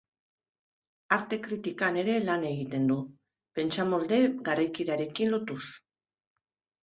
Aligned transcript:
Arte-kritikan 1.15 1.99
ere 2.03 2.15
lan 2.29 2.45
egiten 2.51 2.89
du, 2.91 2.97
pentsamolde 3.59 4.19
garaikidearekin 4.49 5.33
lotuz. 5.35 5.61